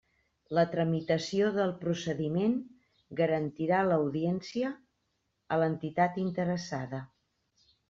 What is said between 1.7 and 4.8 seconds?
procediment garantirà l'audiència